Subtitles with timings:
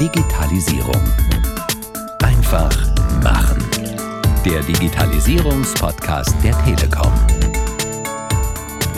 [0.00, 1.02] Digitalisierung.
[2.22, 2.74] Einfach
[3.22, 3.62] machen.
[4.46, 7.12] Der Digitalisierungspodcast der Telekom.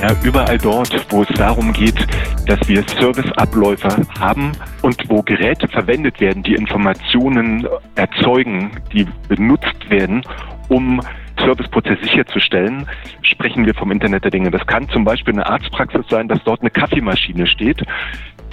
[0.00, 2.06] Ja, überall dort, wo es darum geht,
[2.46, 3.88] dass wir Serviceabläufe
[4.20, 4.52] haben
[4.82, 7.66] und wo Geräte verwendet werden, die Informationen
[7.96, 10.22] erzeugen, die benutzt werden,
[10.68, 11.00] um
[11.36, 12.86] Serviceprozess sicherzustellen,
[13.22, 14.52] sprechen wir vom Internet der Dinge.
[14.52, 17.82] Das kann zum Beispiel eine Arztpraxis sein, dass dort eine Kaffeemaschine steht,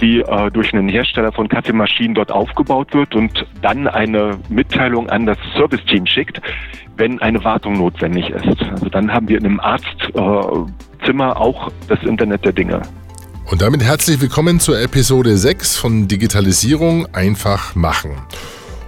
[0.00, 5.26] die äh, durch einen Hersteller von Kaffeemaschinen dort aufgebaut wird und dann eine Mitteilung an
[5.26, 6.40] das Serviceteam schickt,
[6.96, 8.62] wenn eine Wartung notwendig ist.
[8.70, 12.82] Also dann haben wir in einem Arztzimmer äh, auch das Internet der Dinge.
[13.50, 18.12] Und damit herzlich willkommen zur Episode 6 von Digitalisierung einfach machen.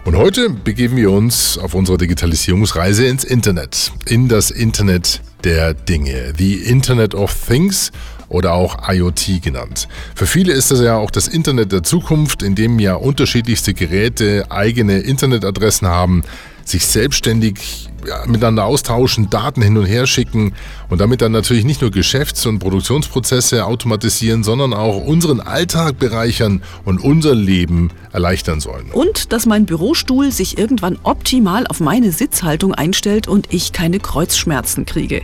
[0.05, 6.33] Und heute begeben wir uns auf unserer Digitalisierungsreise ins Internet, in das Internet der Dinge,
[6.37, 7.93] the Internet of Things
[8.33, 9.89] oder auch IoT genannt.
[10.15, 14.47] Für viele ist das ja auch das Internet der Zukunft, in dem ja unterschiedlichste Geräte
[14.51, 16.25] eigene Internetadressen haben,
[16.65, 20.55] sich selbstständig ja, miteinander austauschen, Daten hin und her schicken
[20.89, 26.63] und damit dann natürlich nicht nur Geschäfts- und Produktionsprozesse automatisieren, sondern auch unseren Alltag bereichern
[26.85, 28.91] und unser Leben erleichtern sollen.
[28.93, 34.85] Und dass mein Bürostuhl sich irgendwann optimal auf meine Sitzhaltung einstellt und ich keine Kreuzschmerzen
[34.85, 35.23] kriege.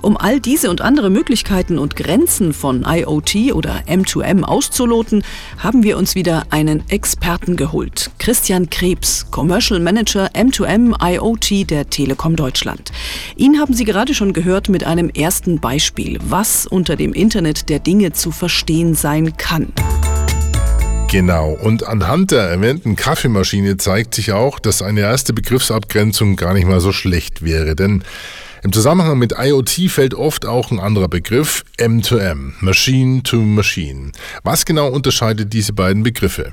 [0.00, 5.24] Um all diese und andere Möglichkeiten und Grenzen von IoT oder M2M auszuloten,
[5.58, 8.10] haben wir uns wieder einen Experten geholt.
[8.18, 12.10] Christian Krebs, Commercial Manager M2M IoT der Telekom.
[12.10, 12.92] Telekom Deutschland.
[13.36, 17.78] Ihn haben Sie gerade schon gehört mit einem ersten Beispiel, was unter dem Internet der
[17.78, 19.72] Dinge zu verstehen sein kann.
[21.10, 26.66] Genau, und anhand der erwähnten Kaffeemaschine zeigt sich auch, dass eine erste Begriffsabgrenzung gar nicht
[26.66, 28.02] mal so schlecht wäre, denn
[28.62, 34.12] im Zusammenhang mit IoT fällt oft auch ein anderer Begriff, M2M, Machine to Machine.
[34.42, 36.52] Was genau unterscheidet diese beiden Begriffe?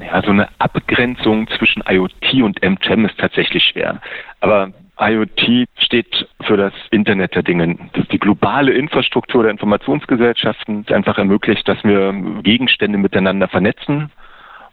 [0.00, 4.00] Ja, so eine Abgrenzung zwischen IoT und M2M ist tatsächlich schwer.
[4.40, 7.76] Aber IoT steht für das Internet der Dinge.
[7.92, 12.12] Das ist die globale Infrastruktur der Informationsgesellschaften, die einfach ermöglicht, dass wir
[12.42, 14.10] Gegenstände miteinander vernetzen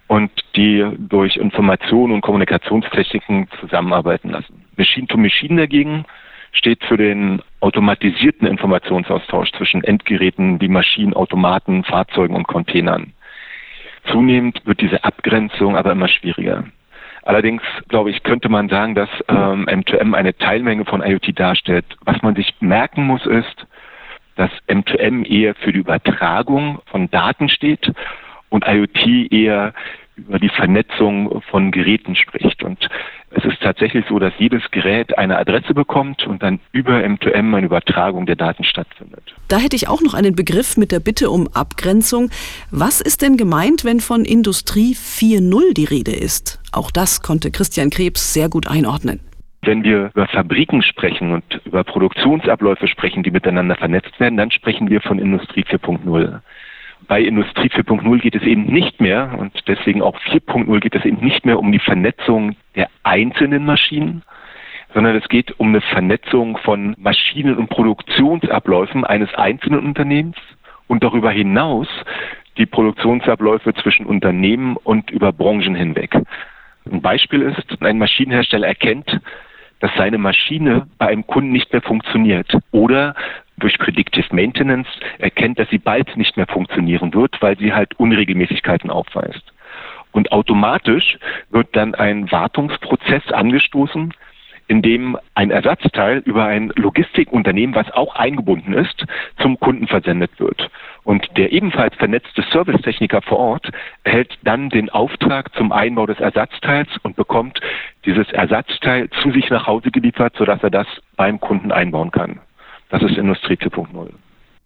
[0.08, 4.66] und die durch Information und Kommunikationstechniken zusammenarbeiten lassen.
[4.76, 6.06] Machine to Machine dagegen
[6.52, 13.14] steht für den automatisierten Informationsaustausch zwischen Endgeräten wie Maschinen, Automaten, Fahrzeugen und Containern.
[14.12, 16.66] Zunehmend wird diese Abgrenzung aber immer schwieriger.
[17.24, 21.86] Allerdings, glaube ich, könnte man sagen, dass ähm, M2M eine Teilmenge von IoT darstellt.
[22.06, 23.68] Was man sich merken muss, ist,
[24.38, 27.92] dass M2M eher für die Übertragung von Daten steht
[28.50, 29.74] und IoT eher
[30.18, 32.64] über die Vernetzung von Geräten spricht.
[32.64, 32.90] Und
[33.32, 37.66] es ist tatsächlich so, dass jedes Gerät eine Adresse bekommt und dann über M2M eine
[37.66, 39.36] Übertragung der Daten stattfindet.
[39.48, 42.30] Da hätte ich auch noch einen Begriff mit der Bitte um Abgrenzung.
[42.72, 46.60] Was ist denn gemeint, wenn von Industrie 4.0 die Rede ist?
[46.72, 49.20] Auch das konnte Christian Krebs sehr gut einordnen.
[49.64, 54.90] Wenn wir über Fabriken sprechen und über Produktionsabläufe sprechen, die miteinander vernetzt werden, dann sprechen
[54.90, 56.40] wir von Industrie 4.0
[57.08, 61.24] bei Industrie 4.0 geht es eben nicht mehr, und deswegen auch 4.0 geht es eben
[61.24, 64.24] nicht mehr um die Vernetzung der einzelnen Maschinen,
[64.94, 70.38] sondern es geht um eine Vernetzung von Maschinen und Produktionsabläufen eines einzelnen Unternehmens
[70.88, 71.88] und darüber hinaus
[72.58, 76.16] die Produktionsabläufe zwischen Unternehmen und über Branchen hinweg.
[76.92, 79.20] Ein Beispiel ist, ein Maschinenhersteller erkennt,
[79.80, 83.16] dass seine Maschine bei einem Kunden nicht mehr funktioniert oder
[83.58, 84.88] durch Predictive Maintenance
[85.20, 89.44] erkennt, dass sie bald nicht mehr funktionieren wird, weil sie halt Unregelmäßigkeiten aufweist.
[90.12, 91.18] Und automatisch
[91.50, 94.14] wird dann ein Wartungsprozess angestoßen,
[94.68, 99.06] in dem ein Ersatzteil über ein Logistikunternehmen, was auch eingebunden ist,
[99.40, 100.70] zum Kunden versendet wird.
[101.04, 103.72] Und der ebenfalls vernetzte Servicetechniker vor Ort
[104.04, 107.62] erhält dann den Auftrag zum Einbau des Ersatzteils und bekommt
[108.06, 112.42] dieses Ersatzteil zu sich nach Hause geliefert, sodass er das beim Kunden einbauen kann.
[112.90, 114.10] Das ist Industrie 4.0.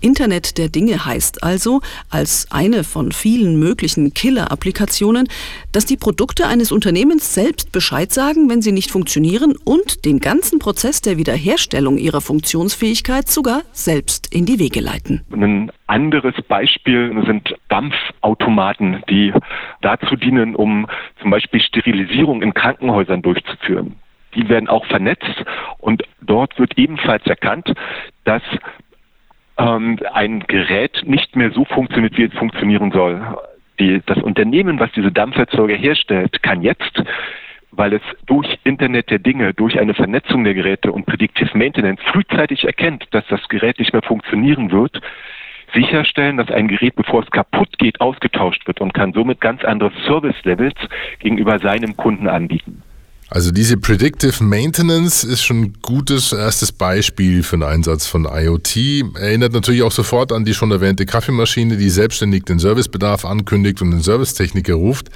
[0.02, 5.28] Internet der Dinge heißt also, als eine von vielen möglichen Killer-Applikationen,
[5.72, 10.58] dass die Produkte eines Unternehmens selbst Bescheid sagen, wenn sie nicht funktionieren und den ganzen
[10.58, 15.22] Prozess der Wiederherstellung ihrer Funktionsfähigkeit sogar selbst in die Wege leiten.
[15.32, 19.32] Ein anderes Beispiel sind Dampfautomaten, die
[19.82, 20.88] dazu dienen, um
[21.22, 23.96] zum Beispiel Sterilisierung in Krankenhäusern durchzuführen
[24.36, 25.44] die werden auch vernetzt
[25.80, 27.74] und dort wird ebenfalls erkannt,
[28.24, 28.44] dass
[29.58, 33.22] ähm, ein Gerät nicht mehr so funktioniert, wie es funktionieren soll.
[33.80, 37.02] Die, das Unternehmen, was diese Dampferzeuger herstellt, kann jetzt
[37.72, 42.66] weil es durch Internet der Dinge, durch eine Vernetzung der Geräte und Predictive Maintenance frühzeitig
[42.66, 45.02] erkennt, dass das Gerät nicht mehr funktionieren wird,
[45.74, 49.92] sicherstellen, dass ein Gerät, bevor es kaputt geht, ausgetauscht wird und kann somit ganz andere
[50.06, 50.76] Service-Levels
[51.20, 52.81] gegenüber seinem Kunden anbieten.
[53.34, 58.76] Also diese Predictive Maintenance ist schon ein gutes erstes Beispiel für den Einsatz von IoT.
[59.18, 63.92] Erinnert natürlich auch sofort an die schon erwähnte Kaffeemaschine, die selbstständig den Servicebedarf ankündigt und
[63.92, 65.12] den Servicetechniker ruft.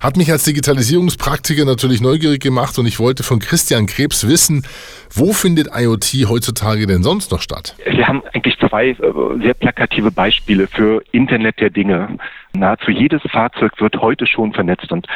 [0.00, 4.66] Hat mich als Digitalisierungspraktiker natürlich neugierig gemacht und ich wollte von Christian Krebs wissen,
[5.12, 7.76] wo findet IoT heutzutage denn sonst noch statt?
[7.86, 8.96] Wir haben eigentlich zwei äh,
[9.40, 12.18] sehr plakative Beispiele für Internet der Dinge.
[12.54, 15.06] Nahezu jedes Fahrzeug wird heute schon vernetzt und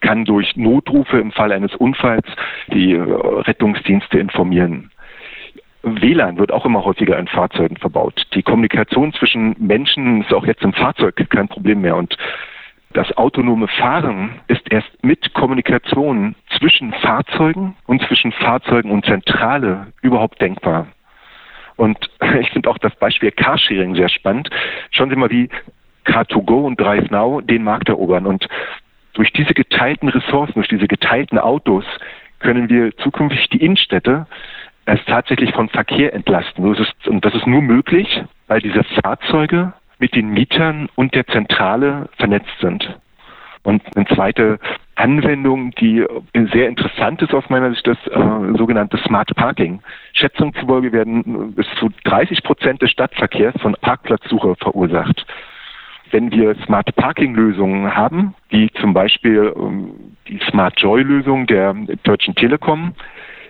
[0.00, 2.26] kann durch Notrufe im Fall eines Unfalls
[2.68, 4.92] die äh, Rettungsdienste informieren.
[5.82, 8.24] WLAN wird auch immer häufiger in Fahrzeugen verbaut.
[8.34, 12.16] Die Kommunikation zwischen Menschen ist auch jetzt im Fahrzeug kein Problem mehr und
[12.92, 20.40] das autonome Fahren ist erst mit Kommunikation zwischen Fahrzeugen und zwischen Fahrzeugen und Zentrale überhaupt
[20.40, 20.86] denkbar.
[21.78, 21.98] Und
[22.40, 24.50] ich finde auch das Beispiel Carsharing sehr spannend.
[24.90, 25.48] Schauen Sie mal, wie
[26.04, 28.26] Car2Go und Drive Now den Markt erobern.
[28.26, 28.46] Und
[29.14, 31.84] durch diese geteilten Ressourcen, durch diese geteilten Autos
[32.40, 34.26] können wir zukünftig die Innenstädte
[34.86, 36.64] erst tatsächlich von Verkehr entlasten.
[36.64, 42.54] Und das ist nur möglich, weil diese Fahrzeuge mit den Mietern und der Zentrale vernetzt
[42.60, 42.98] sind.
[43.68, 44.58] Und eine zweite
[44.94, 46.02] Anwendung, die
[46.52, 49.82] sehr interessant ist aus meiner Sicht, das äh, sogenannte Smart Parking.
[50.14, 55.26] Schätzungen zufolge werden bis zu 30 Prozent des Stadtverkehrs von Parkplatzsuche verursacht.
[56.10, 61.74] Wenn wir Smart Parking Lösungen haben, wie zum Beispiel ähm, die Smart Joy Lösung der
[62.04, 62.94] Deutschen Telekom,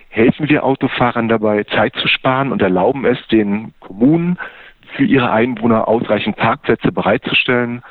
[0.09, 4.37] helfen wir Autofahrern dabei, Zeit zu sparen und erlauben es den Kommunen,
[4.97, 7.83] für ihre Einwohner ausreichend Parkplätze bereitzustellen.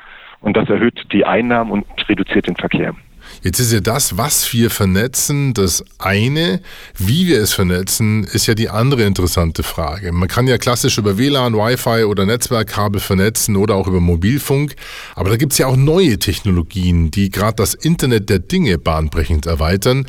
[0.48, 2.96] Und das erhöht die Einnahmen und reduziert den Verkehr.
[3.44, 6.62] Jetzt ist ja das, was wir vernetzen, das eine.
[6.98, 10.14] Wie wir es vernetzen, ist ja die andere interessante Frage.
[10.14, 14.78] Man kann ja klassisch über WLAN, Wi-Fi oder Netzwerkkabel vernetzen oder auch über Mobilfunk.
[15.16, 19.48] Aber da gibt es ja auch neue Technologien, die gerade das Internet der Dinge bahnbrechend
[19.48, 20.08] erweitern.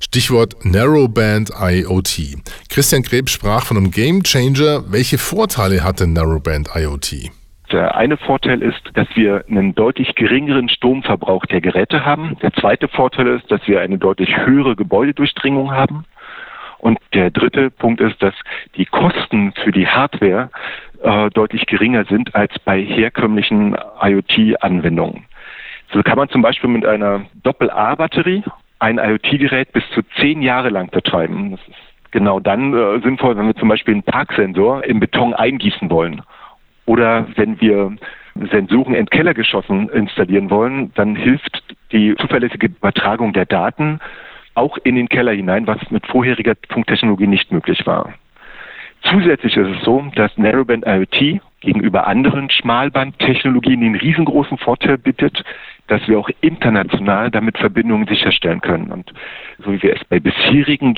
[0.00, 2.38] Stichwort Narrowband IoT.
[2.70, 4.90] Christian Krebs sprach von einem Game Changer.
[4.90, 7.30] Welche Vorteile hat denn Narrowband IoT?
[7.74, 12.36] Der eine Vorteil ist, dass wir einen deutlich geringeren Stromverbrauch der Geräte haben.
[12.40, 16.04] Der zweite Vorteil ist, dass wir eine deutlich höhere Gebäudedurchdringung haben.
[16.78, 18.34] Und der dritte Punkt ist, dass
[18.76, 20.50] die Kosten für die Hardware
[21.02, 25.24] äh, deutlich geringer sind als bei herkömmlichen IoT-Anwendungen.
[25.92, 28.44] So kann man zum Beispiel mit einer Doppel-A-Batterie
[28.78, 31.50] ein IoT-Gerät bis zu zehn Jahre lang betreiben.
[31.50, 35.90] Das ist genau dann äh, sinnvoll, wenn wir zum Beispiel einen Parksensor im Beton eingießen
[35.90, 36.22] wollen.
[36.86, 37.96] Oder wenn wir
[38.50, 44.00] Sensoren in Kellergeschossen installieren wollen, dann hilft die zuverlässige Übertragung der Daten
[44.54, 48.12] auch in den Keller hinein, was mit vorheriger Funktechnologie nicht möglich war.
[49.02, 55.44] Zusätzlich ist es so, dass Narrowband IoT gegenüber anderen Schmalbandtechnologien den riesengroßen Vorteil bietet,
[55.88, 58.90] dass wir auch international damit Verbindungen sicherstellen können.
[58.90, 59.12] Und
[59.58, 60.94] so wie wir es bei bisherigen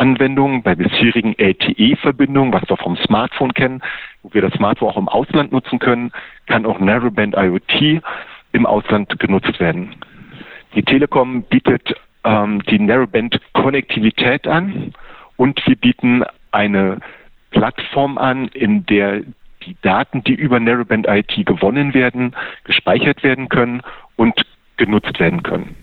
[0.00, 3.82] GSM-Anwendungen, bei bisherigen LTE-Verbindungen, was wir vom Smartphone kennen,
[4.22, 6.10] wo wir das Smartphone auch im Ausland nutzen können,
[6.46, 8.02] kann auch Narrowband IoT
[8.52, 9.94] im Ausland genutzt werden.
[10.74, 11.94] Die Telekom bietet
[12.24, 14.92] ähm, die Narrowband-Konnektivität an
[15.36, 16.98] und wir bieten eine
[17.50, 19.22] Plattform an, in der
[19.66, 23.82] die Daten, die über Narrowband IT gewonnen werden, gespeichert werden können
[24.16, 24.34] und
[24.78, 25.76] genutzt werden können.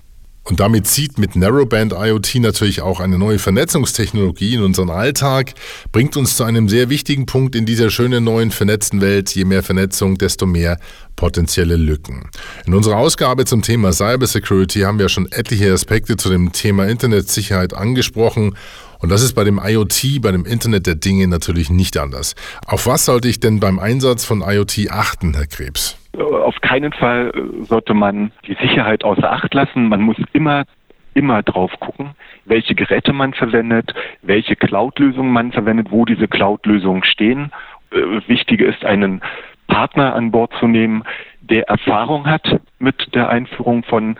[0.48, 5.54] Und damit zieht mit Narrowband IoT natürlich auch eine neue Vernetzungstechnologie in unseren Alltag,
[5.92, 9.36] bringt uns zu einem sehr wichtigen Punkt in dieser schönen neuen vernetzten Welt.
[9.36, 10.80] Je mehr Vernetzung, desto mehr
[11.18, 12.30] potenzielle Lücken.
[12.66, 17.74] In unserer Ausgabe zum Thema Cybersecurity haben wir schon etliche Aspekte zu dem Thema Internetsicherheit
[17.74, 18.56] angesprochen
[19.00, 22.36] und das ist bei dem IoT, bei dem Internet der Dinge natürlich nicht anders.
[22.66, 25.98] Auf was sollte ich denn beim Einsatz von IoT achten, Herr Krebs?
[26.21, 29.89] Auf keinen Fall äh, sollte man die Sicherheit außer Acht lassen.
[29.89, 30.65] Man muss immer
[31.13, 32.12] immer drauf gucken,
[32.45, 37.51] welche Geräte man verwendet, welche Cloud-Lösungen man verwendet, wo diese Cloud-Lösungen stehen.
[37.91, 39.21] Äh, wichtig ist, einen
[39.67, 41.03] Partner an Bord zu nehmen,
[41.41, 44.17] der Erfahrung hat mit der Einführung von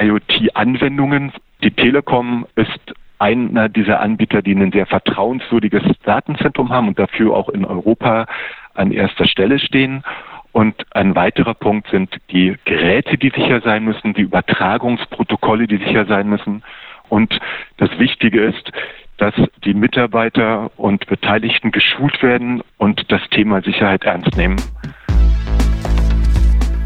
[0.00, 1.32] IoT-Anwendungen.
[1.62, 7.48] Die Telekom ist einer dieser Anbieter, die ein sehr vertrauenswürdiges Datenzentrum haben und dafür auch
[7.48, 8.26] in Europa
[8.74, 10.02] an erster Stelle stehen.
[10.56, 16.06] Und ein weiterer Punkt sind die Geräte, die sicher sein müssen, die Übertragungsprotokolle, die sicher
[16.06, 16.62] sein müssen.
[17.10, 17.38] Und
[17.76, 18.72] das Wichtige ist,
[19.18, 19.34] dass
[19.66, 24.56] die Mitarbeiter und Beteiligten geschult werden und das Thema Sicherheit ernst nehmen.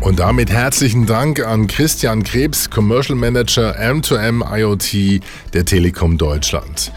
[0.01, 5.23] Und damit herzlichen Dank an Christian Krebs, Commercial Manager M2M IoT
[5.55, 6.91] der Telekom Deutschland.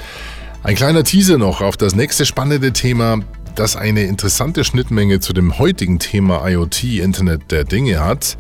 [0.64, 3.20] Ein kleiner Teaser noch auf das nächste spannende Thema.
[3.56, 8.38] Das eine interessante Schnittmenge zu dem heutigen Thema IoT, Internet der Dinge hat.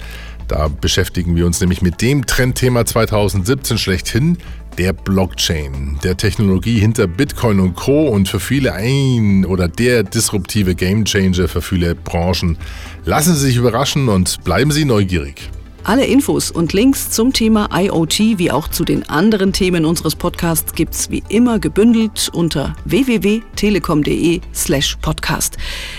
[0.47, 4.37] Da beschäftigen wir uns nämlich mit dem Trendthema 2017 schlechthin,
[4.77, 8.07] der Blockchain, der Technologie hinter Bitcoin und Co.
[8.07, 12.57] und für viele ein oder der disruptive Gamechanger für viele Branchen.
[13.05, 15.49] Lassen Sie sich überraschen und bleiben Sie neugierig.
[15.85, 20.73] Alle Infos und Links zum Thema IoT wie auch zu den anderen Themen unseres Podcasts
[20.73, 25.57] gibt's wie immer gebündelt unter www.telekom.de/slash podcast.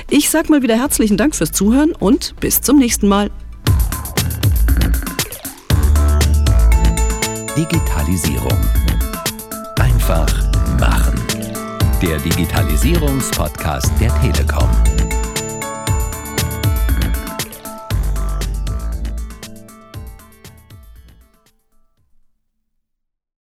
[0.09, 3.31] Ich sag mal wieder herzlichen Dank fürs Zuhören und bis zum nächsten Mal.
[7.55, 8.59] Digitalisierung.
[9.79, 10.51] Einfach
[10.81, 11.21] machen.
[12.01, 14.71] Der Digitalisierungspodcast der Telekom.